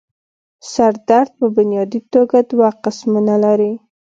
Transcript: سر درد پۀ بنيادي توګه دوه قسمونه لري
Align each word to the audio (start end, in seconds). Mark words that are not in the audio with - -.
سر 0.71 0.93
درد 1.09 1.29
پۀ 1.37 1.45
بنيادي 1.55 1.99
توګه 2.13 2.39
دوه 2.49 2.69
قسمونه 2.83 3.35
لري 3.43 3.73